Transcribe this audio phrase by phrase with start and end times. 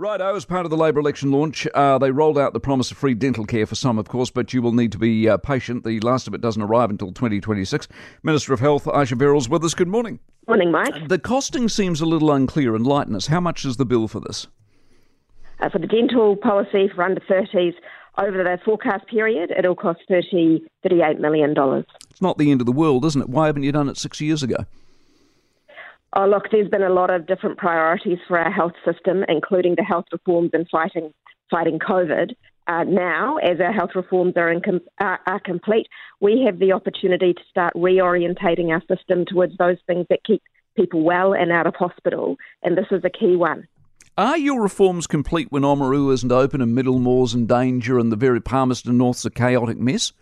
[0.00, 2.96] Right, as part of the Labour election launch, uh, they rolled out the promise of
[2.96, 5.82] free dental care for some, of course, but you will need to be uh, patient.
[5.82, 7.88] The last of it doesn't arrive until 2026.
[8.22, 9.74] Minister of Health, Ayesha Verrall's with us.
[9.74, 10.20] Good morning.
[10.46, 11.08] Morning, Mike.
[11.08, 12.76] The costing seems a little unclear.
[12.76, 13.26] Enlighten us.
[13.26, 14.46] How much is the bill for this?
[15.58, 17.74] Uh, for the dental policy for under 30s,
[18.18, 21.56] over the forecast period, it'll cost 30, $38 million.
[22.08, 23.28] It's not the end of the world, isn't it?
[23.28, 24.58] Why haven't you done it six years ago?
[26.14, 29.84] Oh, look, there's been a lot of different priorities for our health system, including the
[29.84, 31.12] health reforms and fighting
[31.50, 32.34] fighting COVID.
[32.66, 35.86] Uh, now, as our health reforms are, incom- are, are complete,
[36.20, 40.42] we have the opportunity to start reorientating our system towards those things that keep
[40.76, 43.66] people well and out of hospital, and this is a key one.
[44.18, 48.40] Are your reforms complete when Oamaru isn't open and Middlemore's in danger and the very
[48.40, 50.12] Palmerston North's a chaotic mess?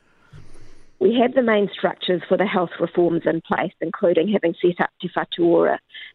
[0.98, 4.91] We have the main structures for the health reforms in place, including having set up
[5.00, 5.10] Te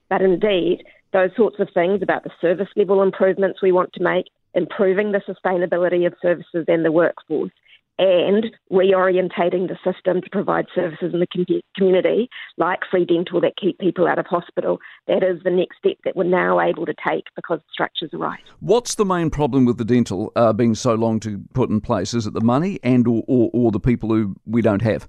[0.09, 4.25] But indeed, those sorts of things about the service level improvements we want to make,
[4.53, 7.51] improving the sustainability of services and the workforce,
[7.99, 13.77] and reorientating the system to provide services in the community, like free dental that keep
[13.79, 14.79] people out of hospital.
[15.07, 18.17] That is the next step that we're now able to take because the structures are
[18.17, 18.41] right.
[18.59, 22.13] What's the main problem with the dental uh, being so long to put in place?
[22.13, 25.07] Is it the money and or, or, or the people who we don't have?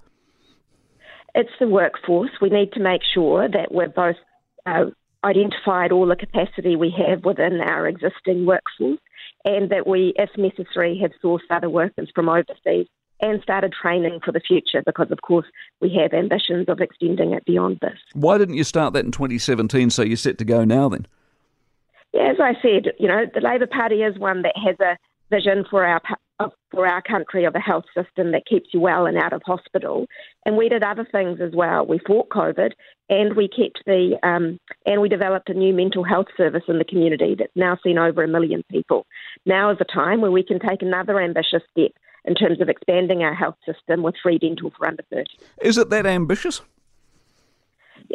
[1.34, 2.30] It's the workforce.
[2.42, 4.16] We need to make sure that we're both
[4.66, 4.86] uh,
[5.24, 8.98] identified all the capacity we have within our existing workforce
[9.44, 12.86] and that we, if necessary, have sourced other workers from overseas
[13.20, 15.46] and started training for the future because, of course,
[15.80, 17.98] we have ambitions of extending it beyond this.
[18.14, 21.06] Why didn't you start that in 2017 so you're set to go now then?
[22.12, 24.98] Yeah, as I said, you know, the Labour Party is one that has a
[25.30, 26.00] vision for our
[26.70, 30.06] for our country of a health system that keeps you well and out of hospital.
[30.46, 31.86] And we did other things as well.
[31.86, 32.70] We fought COVID,
[33.08, 36.84] and we kept the um, and we developed a new mental health service in the
[36.84, 39.06] community that's now seen over a million people.
[39.46, 41.92] Now is a time where we can take another ambitious step
[42.24, 45.24] in terms of expanding our health system with free dental for under 30.
[45.62, 46.62] Is it that ambitious?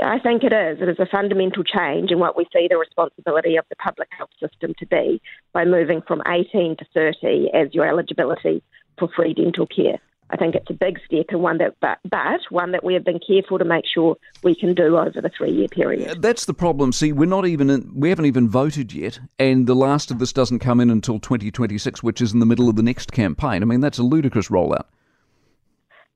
[0.03, 0.81] I think it is.
[0.81, 4.29] It is a fundamental change in what we see the responsibility of the public health
[4.39, 5.21] system to be
[5.53, 8.61] by moving from 18 to 30 as your eligibility
[8.99, 9.99] for free dental care.
[10.29, 13.05] I think it's a big step and one that, but, but one that we have
[13.05, 16.09] been careful to make sure we can do over the three-year period.
[16.09, 16.91] Uh, that's the problem.
[16.91, 20.33] See, we're not even in, we haven't even voted yet, and the last of this
[20.33, 23.61] doesn't come in until 2026, which is in the middle of the next campaign.
[23.61, 24.85] I mean, that's a ludicrous rollout.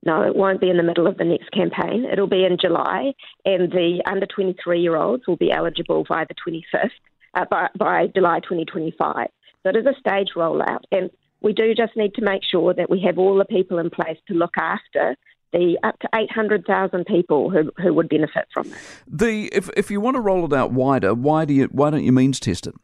[0.03, 2.05] No, it won't be in the middle of the next campaign.
[2.11, 3.13] It'll be in July,
[3.45, 6.89] and the under 23 year olds will be eligible by the 25th,
[7.35, 9.27] uh, by, by July 2025.
[9.63, 12.89] So it is a stage rollout, and we do just need to make sure that
[12.89, 15.15] we have all the people in place to look after
[15.53, 18.77] the up to 800,000 people who, who would benefit from it.
[19.07, 22.03] The if if you want to roll it out wider, why do you why don't
[22.03, 22.75] you means test it?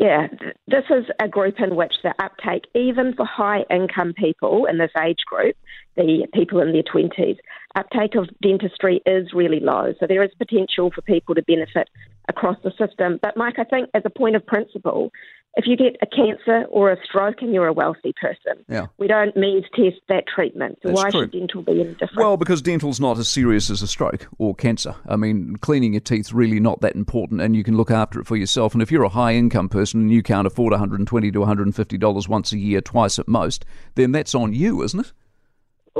[0.00, 0.28] Yeah,
[0.66, 4.90] this is a group in which the uptake, even for high income people in this
[4.98, 5.54] age group,
[5.94, 7.36] the people in their 20s,
[7.76, 9.92] uptake of dentistry is really low.
[10.00, 11.90] So there is potential for people to benefit
[12.30, 13.18] across the system.
[13.20, 15.10] But, Mike, I think as a point of principle,
[15.56, 18.86] if you get a cancer or a stroke and you're a wealthy person, yeah.
[18.98, 20.78] we don't means test that treatment.
[20.82, 21.20] So That's why true.
[21.22, 22.16] should dental be any different?
[22.16, 24.94] Well, because dental's not as serious as a stroke or cancer.
[25.08, 28.26] I mean, cleaning your teeth's really not that important, and you can look after it
[28.26, 28.74] for yourself.
[28.74, 32.28] And if you're a high income person and you can't afford 120 to 150 dollars
[32.28, 33.64] once a year, twice at most,
[33.96, 35.12] then that's on you, isn't it?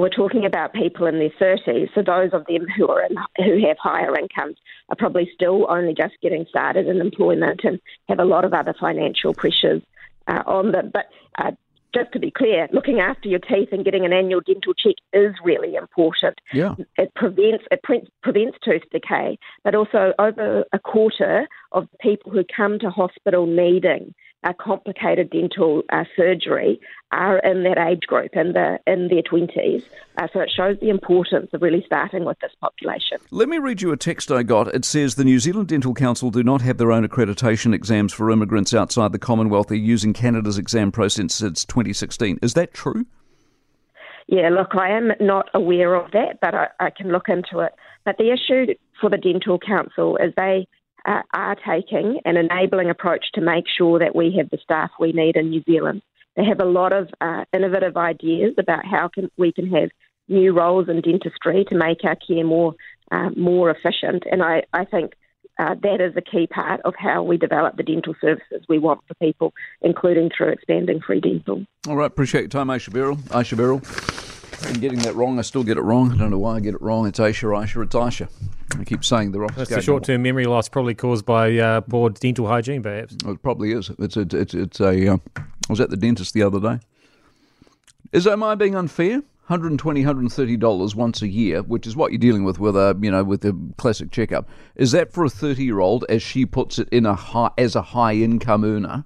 [0.00, 3.66] We're talking about people in their 30s, so those of them who are in, who
[3.66, 4.56] have higher incomes
[4.88, 8.74] are probably still only just getting started in employment and have a lot of other
[8.78, 9.82] financial pressures
[10.26, 10.90] uh, on them.
[10.92, 11.06] But
[11.38, 11.52] uh,
[11.94, 15.34] just to be clear, looking after your teeth and getting an annual dental check is
[15.44, 16.38] really important.
[16.52, 16.74] Yeah.
[16.96, 22.44] It prevents it pre- prevents tooth decay, but also over a quarter of people who
[22.56, 26.80] come to hospital needing a complicated dental uh, surgery
[27.12, 29.84] are in that age group in the in their twenties.
[30.16, 33.18] Uh, so it shows the importance of really starting with this population.
[33.30, 34.68] Let me read you a text I got.
[34.68, 38.30] It says the New Zealand Dental Council do not have their own accreditation exams for
[38.30, 39.68] immigrants outside the Commonwealth.
[39.68, 42.38] They're using Canada's exam process since 2016.
[42.42, 43.06] Is that true?
[44.26, 47.72] Yeah, look, I am not aware of that, but I, I can look into it.
[48.04, 50.68] But the issue for the Dental Council is they
[51.06, 55.12] uh, are taking an enabling approach to make sure that we have the staff we
[55.12, 56.02] need in New Zealand.
[56.36, 59.90] They have a lot of uh, innovative ideas about how can, we can have
[60.28, 62.74] new roles in dentistry to make our care more
[63.12, 65.14] uh, more efficient, and I, I think
[65.58, 69.00] uh, that is a key part of how we develop the dental services we want
[69.06, 69.52] for people,
[69.82, 71.64] including through expanding free dental.
[71.88, 73.18] All right, appreciate your time, Ayesha Verrall.
[73.34, 74.39] Ayesha Verrall.
[74.64, 75.38] I'm getting that wrong.
[75.38, 76.12] I still get it wrong.
[76.12, 77.06] I don't know why I get it wrong.
[77.06, 78.28] It's Aisha, Aisha, it's Aisha.
[78.78, 82.46] I keep saying the That's a short-term memory loss, probably caused by uh, poor dental
[82.46, 83.16] hygiene, perhaps.
[83.24, 83.90] It probably is.
[83.98, 85.14] It's a, it's it's a.
[85.14, 86.78] Uh, I was at the dentist the other day.
[88.12, 89.22] Is am I being unfair?
[89.50, 93.10] 120 130 dollars once a year, which is what you're dealing with with a you
[93.10, 94.48] know with a classic checkup.
[94.76, 97.74] Is that for a 30 year old, as she puts it, in a high as
[97.74, 99.04] a high income earner?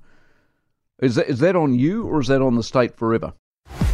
[1.01, 3.33] Is that is that on you or is that on the state forever?